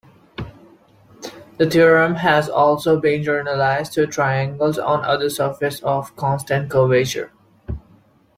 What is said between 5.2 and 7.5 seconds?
surfaces of constant curvature.